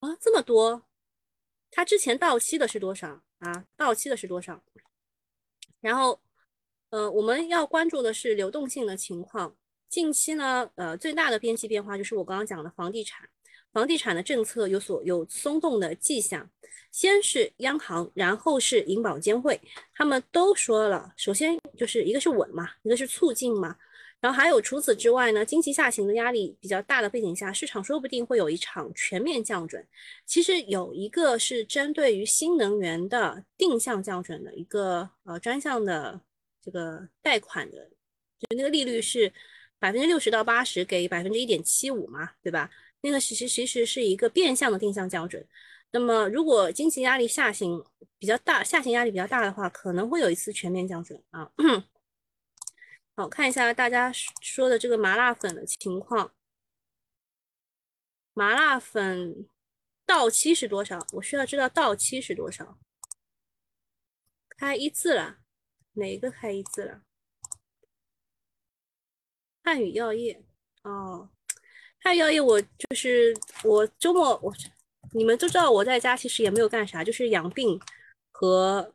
[0.00, 0.86] 啊，这么多。
[1.70, 3.66] 它之前到期的是多少啊？
[3.76, 4.64] 到期的是多少？
[5.80, 6.22] 然后，
[6.88, 9.56] 呃，我们要关注的是流动性的情况。
[9.92, 13.28] 近期呢，呃，最大的边际变化就是我刚刚讲的房地产，
[13.74, 16.48] 房地产的政策有所有松动的迹象。
[16.90, 19.60] 先是央行，然后是银保监会，
[19.94, 23.76] 他们都说了，首先就是一个是稳嘛，一个是促进嘛，
[24.18, 29.86] 然后还有除此之外呢，经济下行的压力比较大的背景下，市场说不定会有一场全面降准。
[30.24, 36.18] 其实有一个是针对于新能源的定向降准的一个呃专项的
[36.62, 37.90] 这个贷款的，
[38.38, 39.30] 就那个利率是。
[39.82, 42.70] 百分之六十到八十给百分之一点七五嘛，对吧？
[43.00, 45.44] 那个其实其实是一个变相的定向降准。
[45.90, 47.84] 那么如果经济压力下行
[48.16, 51.50] 比较大，下行压力比较大的话，可能会有一次全面降准啊。
[53.16, 56.32] 好，看一下大家说的这个麻辣粉的情况。
[58.34, 59.48] 麻辣粉
[60.06, 61.04] 到期是多少？
[61.14, 62.78] 我需要知道到期是多少。
[64.56, 65.38] 开一字了，
[65.94, 67.02] 哪个开一字了？
[69.62, 70.42] 汉语药业
[70.82, 71.28] 哦，
[72.00, 74.52] 汉语药业，我就是我周末我
[75.12, 77.80] 你们都知道我在家其实也没有干啥，就是养病
[78.30, 78.94] 和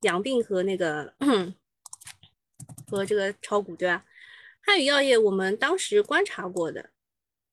[0.00, 1.14] 养病和那个
[2.86, 4.04] 和这个炒股对吧？
[4.60, 6.90] 汉语药业我们当时观察过的，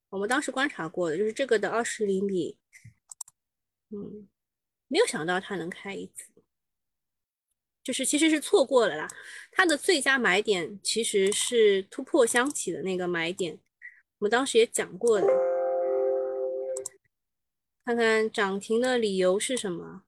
[0.10, 2.58] 我们当时观察过的就是这个的二十厘米，
[3.89, 4.28] 嗯，
[4.88, 6.35] 没有想到它能开一次。
[7.86, 9.08] 就是其实是错过了啦，
[9.52, 13.60] 它的最佳买点其实是突破箱体的那个买点，
[14.17, 15.28] 我们当时也讲过的。
[17.86, 20.02] 看看涨停的理由是什么？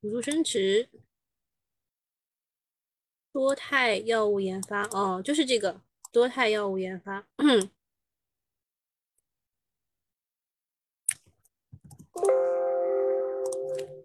[0.00, 0.88] 辅助升值。
[3.34, 5.80] 多肽药物研发哦，就是这个
[6.12, 7.26] 多肽药物研发，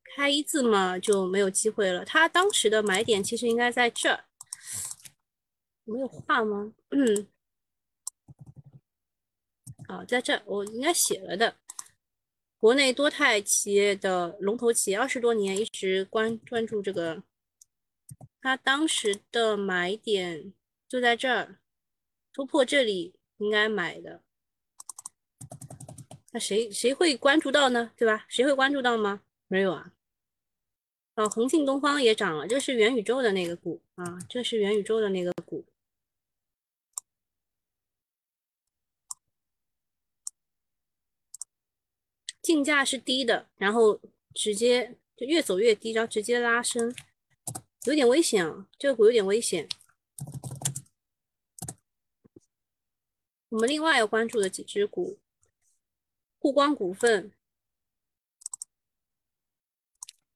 [0.04, 2.04] 开一字嘛就没有机会了。
[2.04, 4.26] 他当时的买点其实应该在这儿，
[5.84, 6.74] 没有画吗？
[6.90, 7.28] 嗯，
[9.88, 11.56] 哦，在这儿我应该写了的。
[12.58, 17.22] 国内多肽企业的龙头企业，二十多年一直关关注这个。
[18.42, 20.54] 他当时的买点
[20.88, 21.60] 就在这儿，
[22.34, 24.24] 突破这里应该买的。
[26.32, 27.92] 那谁谁会关注到呢？
[27.98, 28.26] 对吧？
[28.30, 29.22] 谁会关注到吗？
[29.48, 29.94] 没有啊。
[31.16, 35.66] 哦，恒信东方也涨了，这是元宇宙的那个股啊，这是元宇宙的那个股，
[42.42, 44.00] 竞价是低的，然后
[44.34, 46.96] 直接就越走越低，然后直接拉升。
[47.86, 49.68] 有点危险啊，这个股有点危险。
[53.50, 55.18] 我们另外要关注的几只股，
[56.38, 57.32] 沪光股份，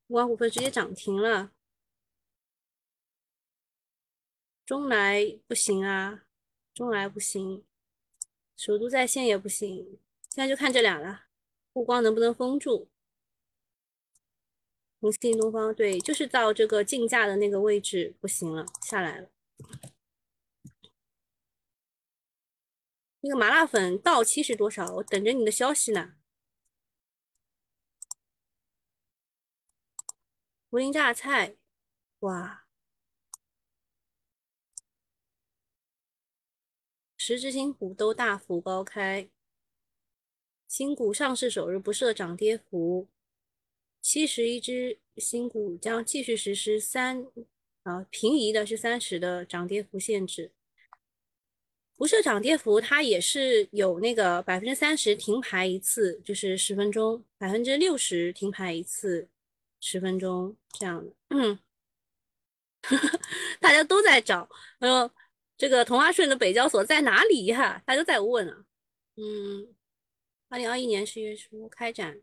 [0.07, 1.51] 沪光股份直接涨停了。
[4.65, 6.23] 中来不行啊，
[6.73, 7.65] 中来不行，
[8.55, 11.25] 首都在线也不行，现在就看这俩了。
[11.73, 12.89] 沪光能不能封住？
[15.03, 19.29] 红星东方对，就是到这个竞价的那个位置不行了，下来了。
[23.19, 24.95] 那个麻辣粉到期是多少？
[24.95, 26.15] 我等着你的消息呢。
[30.71, 31.57] 涪陵榨菜，
[32.19, 32.65] 哇！
[37.17, 39.29] 十只新股都大幅高开，
[40.69, 43.09] 新股上市首日不设涨跌幅，
[44.03, 47.25] 七十一只新股将继续实施三
[47.83, 50.51] 啊平移的是三十的涨跌幅限制，
[51.95, 59.29] 不设涨跌幅，它也是有那个百分之三十停牌一次，就是十分钟，百分之六十停牌一次，
[59.79, 61.13] 十分钟这样的。
[61.29, 61.57] 嗯，
[63.61, 65.09] 大家都在找，呃。
[65.55, 67.81] 这个同花顺的北交所在哪里呀？
[67.85, 68.65] 大家都在问啊。
[69.15, 69.73] 嗯，
[70.49, 72.19] 二零二一年十月初开展，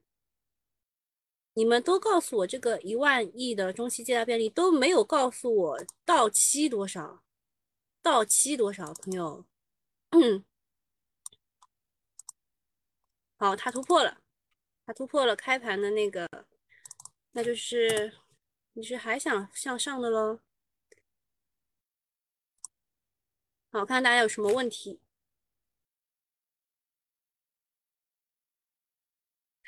[1.54, 7.22] 你们都告诉我这个一万亿的中期借贷便利都没有告诉我到期多少，
[8.02, 8.94] 到期多少？
[8.94, 9.44] 朋友，
[13.36, 14.22] 好，它突破了，
[14.86, 16.28] 它突破了开盘的那个，
[17.32, 18.12] 那就是
[18.74, 20.40] 你是还想向上的喽？
[23.72, 25.00] 好，看大家有什么问题？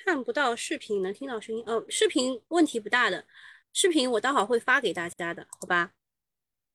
[0.05, 1.63] 看不到视频，能听到声音。
[1.67, 3.25] 哦，视频问题不大的，
[3.73, 5.93] 视频我待会儿会发给大家的，好吧？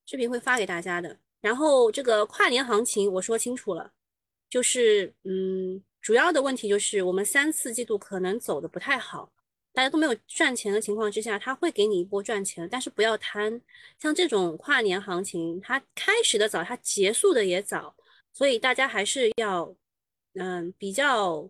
[0.05, 1.19] 视频会发给大家的。
[1.41, 3.91] 然后这个跨年行情我说清楚了，
[4.49, 9.31] 就是嗯，主要的问题就是我们三四季度可能走的不太好。
[9.73, 13.61] 大家都没有赚钱的情况之下，他会给你一波赚钱，但是不要贪。
[13.99, 17.95] 像这种跨年行情，它开始的早，它结束的也早，
[18.33, 19.75] 所以大家还是要，
[20.33, 21.47] 嗯，比较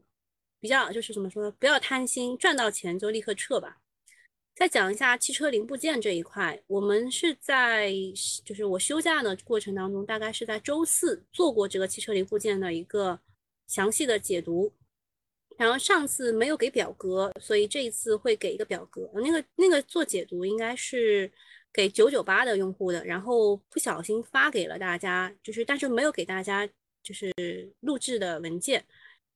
[0.59, 3.77] 比较就是怎么说呢，不要贪心，赚到钱就立刻撤吧。
[4.55, 7.93] 再讲一下汽车零部件这一块，我们是在
[8.43, 13.19] 就是我休假的过程当中，大概是在周四做过这个汽车零部件的一个
[13.67, 14.73] 详细的解读。
[15.57, 19.09] 然后上次没有给表格，所以这一次会给一个表格。
[19.15, 21.31] 那个那个做解读应该是
[21.73, 26.67] 给九九八的用户的，然后不小心发给了大家，就是但是没有给大家
[27.01, 27.33] 就是
[27.79, 28.85] 录制的文件，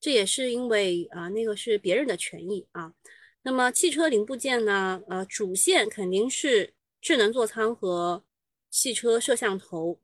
[0.01, 2.93] 这也是因为啊那个是别人的权益啊。
[3.43, 8.23] 那么汽车零部件呢，呃主线肯定是智能座舱和
[8.69, 9.99] 汽车摄像头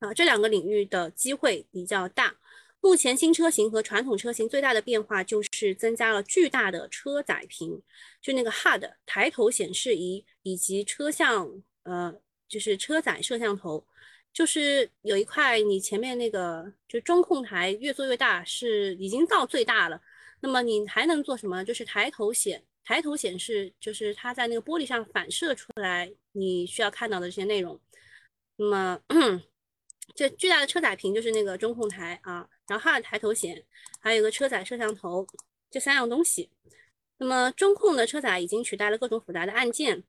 [0.00, 2.36] 啊这两个领域的机会比较大。
[2.80, 7.80] 目前新车型和传统车型最大的变化就是增加了巨大的车载屏，
[8.20, 12.14] 就那个 HUD 抬头显示仪以及车向呃
[12.46, 13.86] 就是车载摄像头，
[14.34, 19.98] 就是有一块你前面那个就中控台越做越大，是已经到最大了。
[20.40, 21.64] 那么你还能做什么？
[21.64, 27.80] 就是抬头显抬头显示，就是它在那个玻璃上反射出来你需要看到的这些内容。
[28.56, 29.00] 那么
[30.14, 32.48] 这巨大的车载屏就是那个中控台啊。
[32.66, 33.62] 然后它的抬头显，
[34.00, 35.26] 还有一个车载摄像头，
[35.70, 36.50] 这三样东西。
[37.18, 40.02] 那么中控的车载已经取代了各种复杂的按键，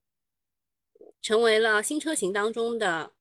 [1.21, 3.11] 成为了新车型当中的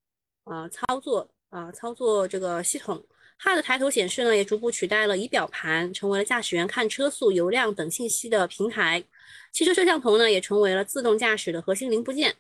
[0.45, 3.05] 啊操作啊操作这个系统。
[3.39, 9.05] 它的抬头显示呢，也逐步取代了仪表盘，成为了驾驶员看车速、油量等信息的平台。
[9.53, 12.37] 汽车摄像头呢，也成为了自动驾驶的核心零部件。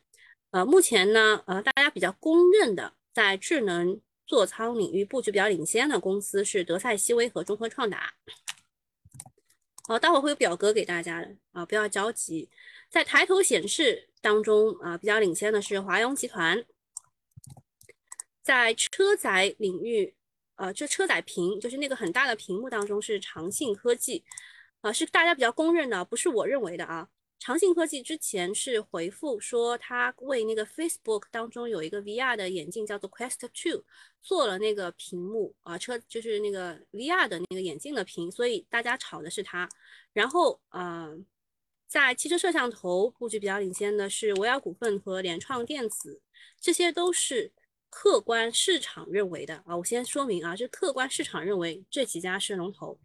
[0.52, 4.00] 呃，目前呢，呃，大家比较公认的在智能。
[4.26, 8.14] 座舱领域布局比较领先的公司是德赛西威和中科创达。
[9.86, 12.48] 好，待会会有表格给大家的啊，不要着急。
[12.88, 16.64] 在抬头显示当中啊，比较领先的是华庸集团。
[18.44, 20.14] 在车载领域，
[20.56, 24.22] 呃，这车载屏就是那个很大的屏幕当中是长信科技，
[24.82, 27.08] 啊，是大家比较公认的，不是我认为的啊。
[27.40, 33.84] 长信科技之前是回复说，他为那个 Facebook 当中有一个 VR 的眼镜叫做 Quest Two
[34.22, 39.68] 做了那个屏幕啊，车就是那个 VR 的那个眼镜的屏，所以大家炒的是它。
[40.12, 41.10] 然后啊，
[41.86, 46.22] 在汽车摄像头布局比较领先的是维尔股份和联创电子，
[46.60, 47.52] 这些都是
[47.96, 49.76] 客观市场认为的啊。
[49.76, 52.98] 我先说明啊，是客观市场认为这几家是龙头。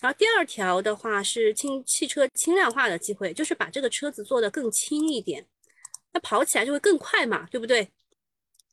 [0.00, 5.46] 然后第二条的话是轻汽车轻量化的机会，就是把这个车子做得更轻一点，
[6.12, 7.88] 那跑起来就会更快嘛，对不对？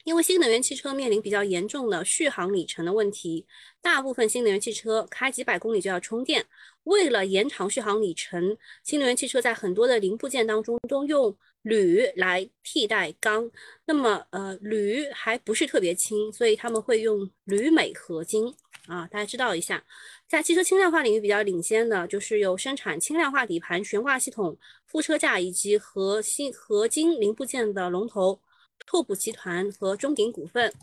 [0.04, 3.46] 因为新能源汽车面临比较严重的续航里程的问题，
[3.82, 6.46] 大部分新能源汽车开几百公里就要充电。
[6.84, 13.50] 为了延长续航里程，新能源汽车在很多的零部件当中都用铝来替代钢。
[13.86, 18.54] 那么，呃，铝还不是特别轻，所以他们会用铝镁合金
[18.88, 19.08] 啊。
[19.08, 19.82] 大家知道一下，
[20.28, 28.42] 在汽车轻量化领域比较领先的就是有生产轻量化底盘、悬挂系统、副车架以及核心合金零部件的龙头。
[28.86, 30.74] 拓普集团和中鼎股份，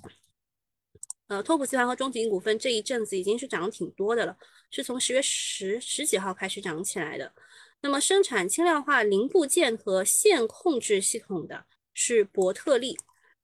[1.28, 4.36] 呃，拓普集团和中鼎股份这一阵子已经是涨挺多的了，
[4.70, 7.32] 是从十月十十几号开始涨起来的。
[7.80, 11.64] 那么生产轻量化零部件和线控制系统的
[11.94, 12.96] 是伯特利，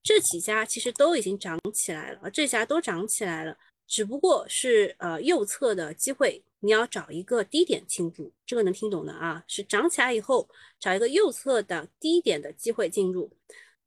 [0.03, 13.31] 这几家其实都已经涨起来了，这家都涨起来了，只不过是呃右侧的机会，你要找一个低点进入，这个能听懂的啊，是涨起来以后找一个右侧的低点的机会进入。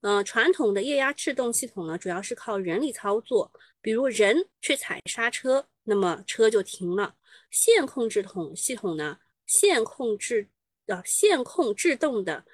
[0.01, 7.15] 呃，传统的液压制动系统呢，主要是靠人力操作，比如人去踩刹车，那么车就停了。
[7.51, 10.49] 线控制统系统呢，线控制
[10.85, 12.45] 的线控制动的，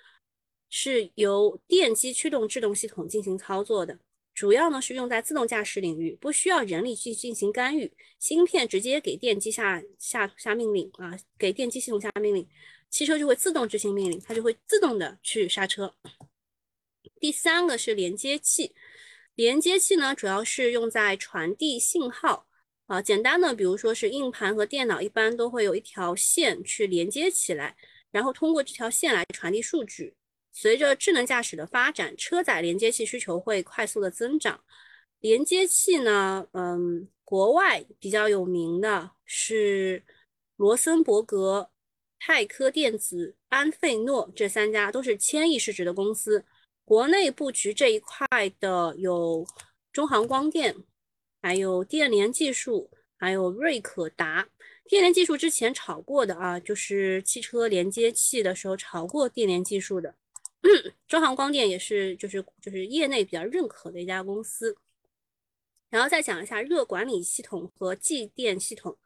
[0.70, 4.00] 是由电机驱动制动系统进行操作的，
[4.34, 12.48] 主要呢是用在自动驾驶领域，不需要人力去进行干预，芯片直接给电机下下下命令啊，给电机系统下命令，
[12.89, 15.93] 汽车就会自动执行命令，它就会自动的去刹车。
[17.20, 18.76] 第三个是连接器，
[19.36, 22.47] 连接器呢主要是用在传递信号
[22.88, 27.76] 啊，简单的，比如说是硬盘和电脑，一般都会有一条线去连接起来，
[28.11, 30.16] 然后通过这条线来传递数据。
[30.51, 34.63] 随着智能驾驶的发展，车载连接器需求会快速的增长。
[35.20, 40.03] 连接器呢，嗯，国外比较有名的是
[40.55, 41.72] 罗森伯格、
[42.20, 46.45] 泰科电子、安费诺这三家，都是千亿市值的公司。
[46.86, 48.28] 国内布局这一块
[48.60, 49.46] 的有
[49.92, 50.76] 中航光电，
[51.42, 54.48] 还有电联技术，还有瑞可达。
[54.88, 60.14] 电联技术之前炒过的啊，就是汽车连接器的时候炒过电联技术的。
[61.08, 64.78] 中航光电也是，就是就是业内比较认可的一家公司。
[65.90, 68.98] 然后再讲一下热管理系统和继电系统，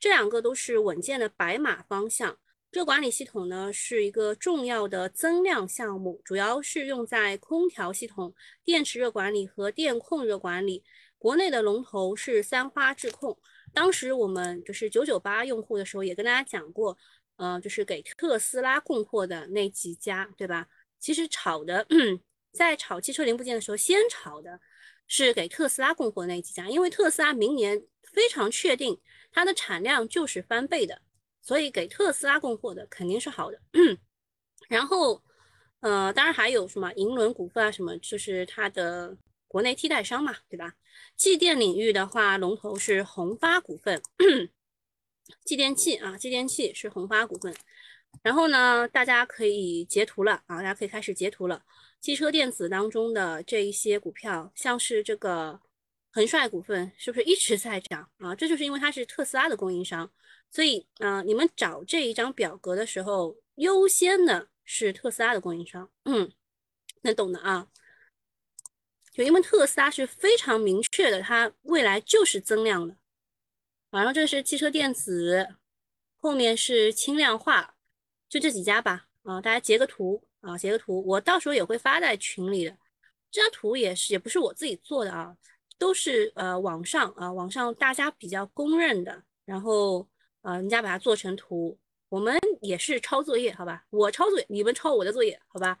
[0.00, 2.36] 这两个都是稳健的白马方向。
[2.70, 10.84] 热管理系统呢是一个重要的增量项目，主要是用在空调系统、电池热管理和电控热管理。
[11.16, 13.38] 国内的龙头是三花智控。
[13.72, 16.96] 当时我们就是九九八用户的时候，也跟大家讲过，
[17.36, 20.68] 呃，就是给特斯拉供货的那几家，对吧？
[21.00, 21.86] 其实炒的，
[22.52, 24.60] 在炒汽车零部件的时候，先炒的
[25.06, 29.00] 是给特斯拉供货那几家，因为特斯拉明年非常确定
[29.32, 31.00] 它的产量就是翻倍的。
[31.48, 33.58] 所以给特斯拉供货的肯定是好的，
[34.68, 35.24] 然后，
[35.80, 40.74] 呃，当然还有什么银轮股份啊，什么就是它的国内替代商嘛，对吧？
[41.16, 44.02] 继电领域的话，龙头是宏发股份，
[45.42, 47.56] 继电器啊，继电器是宏发股份。
[48.22, 51.64] 然后呢，大家可以截图了啊，大家可以开始截图了。
[51.98, 55.58] 汽车电子当中的这一些股票，像是这个
[56.10, 58.34] 恒帅股份，是不是一直在涨啊？
[58.34, 60.10] 这就是因为它是特斯拉的供应商。
[60.50, 66.32] 所以，嗯，你们找这一张表格的时候，优先的是特斯拉的供应商，嗯，
[67.02, 67.68] 能懂的啊。
[69.12, 72.96] 就因为特斯拉是非常明确的，它未来就是增量的。
[73.90, 75.56] 然后这是汽车电子，
[76.16, 77.74] 后面是轻量化，
[78.28, 79.06] 就这几家吧。
[79.24, 82.76] 啊，大家截个图啊，截个图，我到时候也会发在群里的。
[83.30, 85.36] 这张图也是，也不是我自己做的啊，
[85.78, 90.08] 都是呃网上啊，网上大家比较公认的，然后。
[90.42, 91.78] 啊，人家把它做成图，
[92.08, 93.84] 我们也是抄作业，好吧？
[93.90, 95.78] 我抄作业，你们抄我的作业，好吧？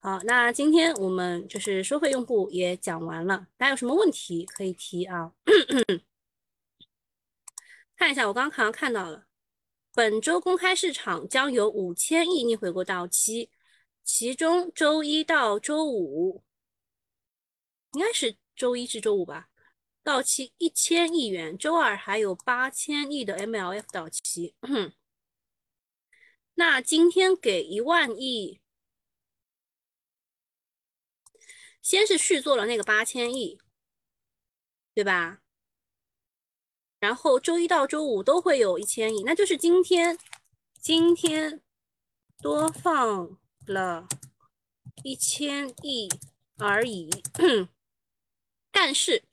[0.00, 5.32] 好，那今天我们就是收费用户也讲完了，大家有什么问题可以提啊？
[7.96, 9.26] 看一下，我刚刚好像看到了，
[9.94, 13.48] 本周公开市场将有五千亿逆回购到期，
[14.04, 16.42] 其中周一到周五，
[17.94, 19.48] 应该是周一至周五吧。
[20.04, 24.54] 到期一千亿元，周二还有八千亿的 MLF 到期。
[26.56, 28.60] 那今天给一万亿，
[31.80, 33.58] 先是续做了那个八千亿，
[34.94, 35.40] 对吧？
[37.00, 40.18] 然后周一到周五都会有一千亿，那就是今天，
[40.78, 41.62] 今天
[42.42, 44.06] 多放了
[45.02, 46.10] 一千亿
[46.58, 47.08] 而已。
[48.70, 49.24] 但是。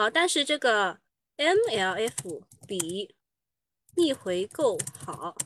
[0.00, 0.98] 好，但是这个
[1.36, 3.14] MLF 比
[3.96, 5.36] 逆回购好，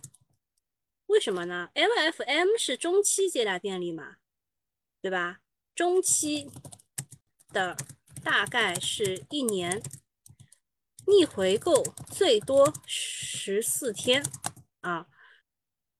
[1.07, 4.19] 为什么呢？MFM 是中期借贷便利嘛，
[5.03, 5.41] 对吧？
[5.75, 6.49] 中期
[7.49, 7.77] 的
[8.23, 9.83] 大概是一年，
[11.09, 11.83] 逆回购
[12.13, 14.25] 最多十四天
[14.83, 15.09] 啊。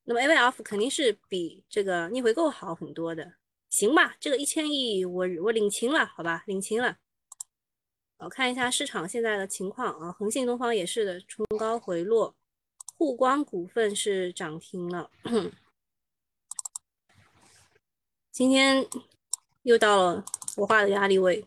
[0.05, 3.35] 那么 MLF 肯定是比这个逆回购好很多的，
[3.69, 4.15] 行吧？
[4.21, 6.99] 这个一千亿我我领情了，好吧，领情了。
[8.25, 12.35] 我看一下市场现在的情况啊，恒信东方也是的，冲高回落，
[12.97, 15.11] 沪光股份是涨停了。
[18.33, 18.85] 今天
[19.65, 20.25] 又到了
[20.57, 21.47] 我画的压力位，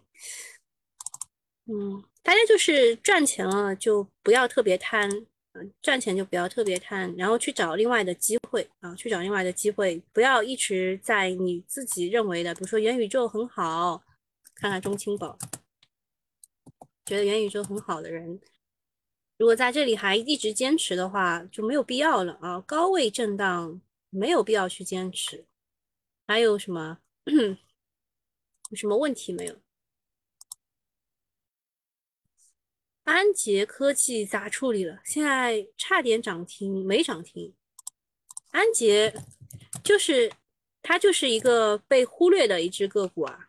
[1.66, 5.10] 嗯，大家就是赚钱了就不要特别贪，
[5.54, 14.04] 嗯，赚钱就不要特别贪，然后去找另外的机会啊，去找另外的机会，不要一直在你自己认为的，比如说元宇宙很好，
[14.54, 15.38] 看看中青宝，
[17.08, 18.42] 觉得元宇宙很好的人，
[19.38, 25.46] 如果在这里还一直坚持的话，就没有必要了啊，高位震荡没有必要去坚持。
[26.28, 27.00] 还有什么？
[28.70, 29.56] 有什么问题没有？
[33.06, 35.00] 安捷科技咋处理了？
[35.06, 37.56] 现在差点涨停，没涨停。
[38.50, 39.16] 安捷
[39.82, 40.30] 就是
[40.82, 43.47] 它，就是一个被忽略的一只个股啊。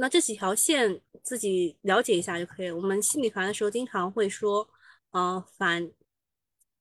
[0.00, 2.70] 那这几条线自己了解一下就可以。
[2.70, 4.66] 我们新米团的时候经常会说，
[5.10, 5.90] 呃，反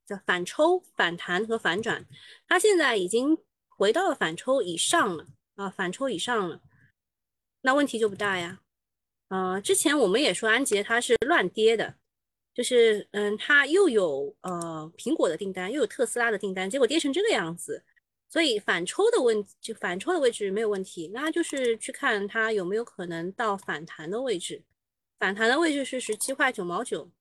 [0.07, 0.17] 叫。
[0.25, 2.03] 反抽、反弹和反转，
[2.47, 6.61] 它现在已经回到了反抽以上了啊，反抽以上了，
[7.61, 8.61] 那问题就不大呀。
[9.27, 11.93] 呃，之前我们也说安捷它是乱跌的，
[12.55, 17.83] 就是嗯，它又有呃苹果的订单，又有特斯拉的订单，结果跌成这个样子，
[18.29, 24.63] 所以反抽的问就反抽的位置没有问题，那就是去看它有没有可能到反弹的位置，
[25.17, 27.11] 反弹的位置是十七块九毛九。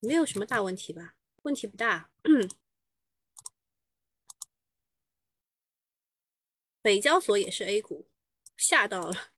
[0.00, 1.14] 没有什么大问题吧？
[1.42, 2.10] 问题不大。
[6.80, 8.08] 北交所也是 A 股，
[8.56, 9.32] 吓到了。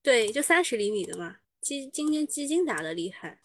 [0.00, 1.38] 对，就三十厘米的嘛。
[1.60, 3.40] 基今天基金打的厉害，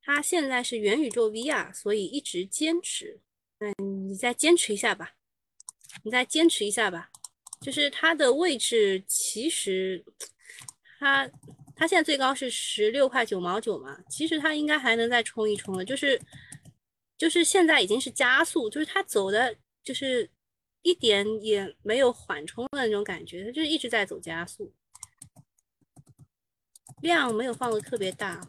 [0.00, 3.20] 它现在是元宇宙 V R，所以一直坚持。
[3.60, 5.14] 嗯，你再坚持一下吧，
[6.02, 7.10] 你再坚持一下吧。
[7.60, 10.04] 就是它的位置，其实
[10.98, 11.30] 它。
[11.76, 16.20] 它现在最高是十六块九毛九嘛，其实它应该还能再冲一冲的，就是
[17.16, 20.28] 就是现在已经是加速，就是它走的，就是
[20.82, 24.70] 一点也没有缓冲的那种感觉，它就是一直在走加速，
[27.00, 28.46] 量没有放的特别大，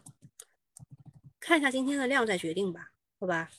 [1.40, 3.50] 看一下今天的量再决定吧，好吧，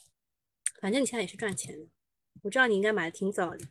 [0.83, 1.87] 反正你现在也是赚钱的，
[2.41, 3.65] 我知道你应该买的挺早的，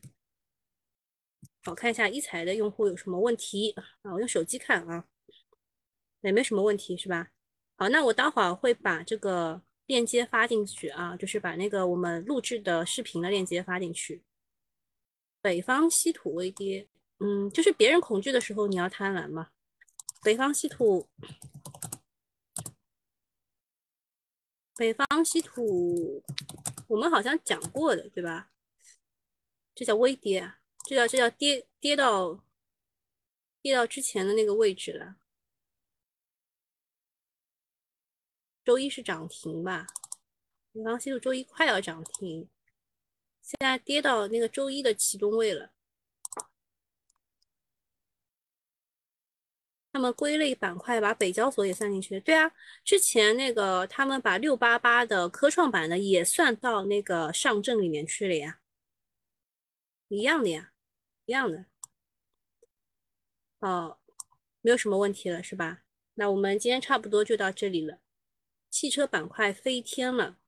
[1.62, 3.84] 好看一下一财的用户有什么问题啊？
[4.14, 5.06] 我用手机看啊。
[6.22, 7.30] 也没什么问题，是吧？
[7.76, 14.22] 好，那我待会儿会把这个链接发进去啊，就是把那个我们录制的视频的链接发进去。
[15.42, 16.88] 北方稀土微跌，
[17.18, 19.50] 嗯，就是别人恐惧的时候你要贪婪嘛。
[20.22, 21.10] 北方稀土，
[24.76, 26.22] 北方稀土，
[26.93, 28.53] 我们好像讲过的，对吧？
[29.74, 30.53] 这叫微跌，
[30.84, 32.45] 这叫这叫跌跌到
[33.62, 35.16] 跌到之前的那个位置了。
[38.62, 39.86] 周一是涨停吧？
[40.72, 42.47] 北方西路周一快要涨停，
[43.40, 45.72] 现在跌到那个周一的启动位了。
[49.93, 52.18] 他们归类板块把北交所也算进去。
[52.20, 52.51] 对啊，
[52.82, 58.61] 之前那个他们把六八八的科创板的也算到那个上证里面去了呀，
[60.09, 60.72] 一样的呀，
[61.26, 61.66] 一样的。
[63.61, 63.99] 哦，
[64.61, 65.82] 没有什么问题了是吧？
[66.14, 67.99] 那我们今天差不多就到这里了。
[68.70, 70.38] 汽车板块飞天了，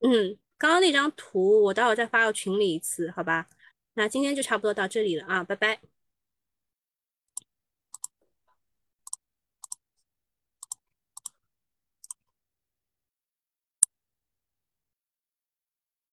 [0.00, 3.48] 嗯，刚刚那张图我待会再发到群里一次，好吧？
[3.94, 5.89] 那今天就差不多到这里了啊，拜拜。